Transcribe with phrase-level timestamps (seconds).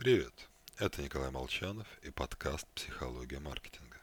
[0.00, 4.00] Привет, это Николай Молчанов и подкаст «Психология маркетинга».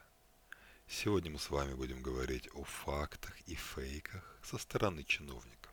[0.86, 5.72] Сегодня мы с вами будем говорить о фактах и фейках со стороны чиновников.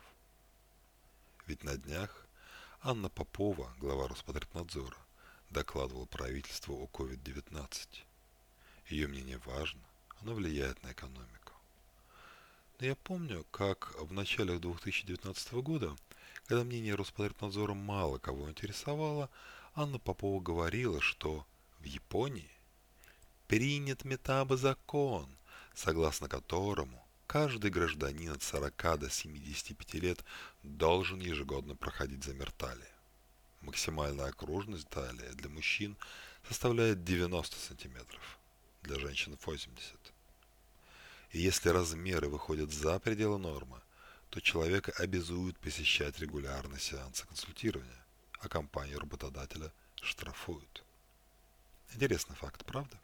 [1.45, 2.25] Ведь на днях
[2.81, 4.97] Анна Попова, глава Роспотребнадзора,
[5.51, 7.87] докладывала правительству о COVID-19.
[8.87, 9.83] Ее мнение важно,
[10.21, 11.53] оно влияет на экономику.
[12.79, 15.95] Но я помню, как в начале 2019 года,
[16.47, 19.29] когда мнение Роспотребнадзора мало кого интересовало,
[19.73, 21.45] Анна Попова говорила, что
[21.79, 22.49] в Японии
[23.47, 25.27] принят метабо-закон,
[25.73, 30.23] согласно которому каждый гражданин от 40 до 75 лет
[30.63, 32.85] должен ежегодно проходить замер талии.
[33.61, 35.97] Максимальная окружность талии для мужчин
[36.47, 38.37] составляет 90 сантиметров,
[38.83, 39.95] для женщин 80.
[41.31, 43.81] И если размеры выходят за пределы нормы,
[44.29, 48.05] то человека обязуют посещать регулярно сеансы консультирования
[48.45, 50.83] а компанию работодателя штрафуют.
[51.93, 52.99] Интересный факт, правда?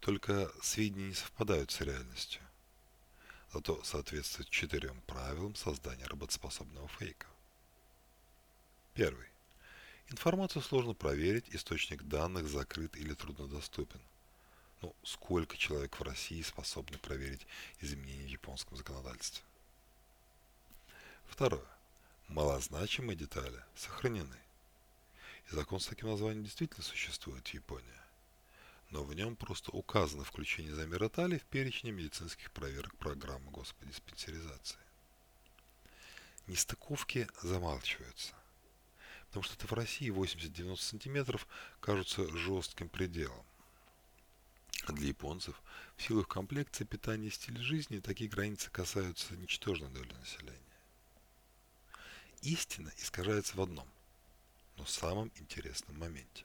[0.00, 2.42] Только сведения не совпадают с реальностью.
[3.52, 7.28] Зато соответствуют четырем правилам создания работоспособного фейка.
[8.94, 9.28] Первый.
[10.08, 14.00] Информацию сложно проверить, источник данных закрыт или труднодоступен.
[14.82, 17.46] Ну, сколько человек в России способны проверить
[17.80, 19.44] изменения в японском законодательстве?
[21.34, 21.66] Второе
[22.28, 24.38] малозначимые детали сохранены.
[25.50, 28.00] И закон с таким названием действительно существует в Японии.
[28.90, 34.78] Но в нем просто указано включение замера в перечне медицинских проверок программы господиспансеризации.
[36.46, 38.32] Нестыковки замалчиваются.
[39.26, 41.48] Потому что это в России 80-90 сантиметров
[41.80, 43.44] кажутся жестким пределом.
[44.84, 45.60] А для японцев
[45.96, 50.63] в силу их комплекции, питания и стиля жизни такие границы касаются ничтожной доли населения.
[52.44, 53.88] Истина искажается в одном,
[54.76, 56.44] но самом интересном моменте.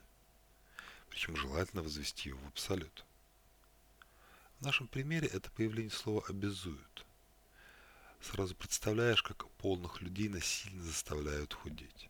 [1.10, 3.04] Причем желательно возвести его в абсолют.
[4.60, 7.04] В нашем примере это появление слова «обязуют».
[8.22, 12.08] Сразу представляешь, как полных людей насильно заставляют худеть.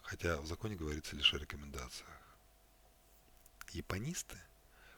[0.00, 2.22] Хотя в законе говорится лишь о рекомендациях.
[3.72, 4.38] Японисты,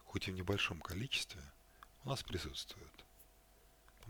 [0.05, 1.43] хоть и в небольшом количестве,
[2.05, 3.05] у нас присутствуют.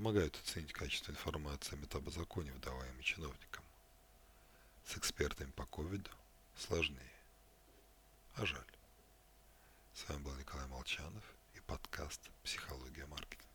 [0.03, 3.65] Помогают оценить качество информации о метабозаконе, выдаваемой чиновникам.
[4.85, 6.11] С экспертами по ковиду
[6.57, 7.13] сложнее.
[8.35, 8.67] А жаль.
[9.95, 11.23] С вами был Николай Молчанов
[11.55, 13.52] и подкаст «Психология маркетинга».